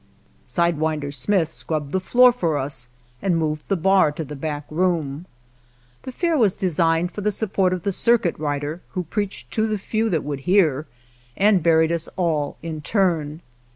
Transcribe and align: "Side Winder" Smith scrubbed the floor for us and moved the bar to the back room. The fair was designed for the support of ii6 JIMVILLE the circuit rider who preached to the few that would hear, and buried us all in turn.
"Side 0.47 0.79
Winder" 0.79 1.11
Smith 1.11 1.51
scrubbed 1.53 1.91
the 1.91 1.99
floor 1.99 2.31
for 2.31 2.57
us 2.57 2.87
and 3.21 3.37
moved 3.37 3.69
the 3.69 3.75
bar 3.75 4.11
to 4.13 4.23
the 4.25 4.35
back 4.35 4.65
room. 4.71 5.27
The 6.01 6.11
fair 6.11 6.35
was 6.39 6.55
designed 6.55 7.11
for 7.11 7.21
the 7.21 7.29
support 7.31 7.71
of 7.71 7.77
ii6 7.81 7.83
JIMVILLE 7.83 7.87
the 7.87 7.91
circuit 7.97 8.39
rider 8.39 8.81
who 8.93 9.03
preached 9.03 9.51
to 9.51 9.67
the 9.67 9.77
few 9.77 10.09
that 10.09 10.23
would 10.23 10.39
hear, 10.49 10.87
and 11.37 11.61
buried 11.61 11.91
us 11.91 12.09
all 12.17 12.57
in 12.63 12.81
turn. 12.81 13.41